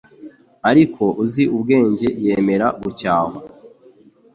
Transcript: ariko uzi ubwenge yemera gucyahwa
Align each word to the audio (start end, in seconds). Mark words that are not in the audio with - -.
ariko 0.69 1.03
uzi 1.23 1.43
ubwenge 1.55 2.07
yemera 2.23 2.67
gucyahwa 2.81 3.39